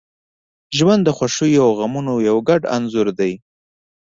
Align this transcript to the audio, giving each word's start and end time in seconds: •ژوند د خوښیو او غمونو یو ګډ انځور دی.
•ژوند 0.77 1.01
د 1.05 1.09
خوښیو 1.17 1.61
او 1.67 1.71
غمونو 1.79 2.13
یو 2.29 2.37
ګډ 2.49 2.61
انځور 2.75 3.07
دی. 3.19 3.33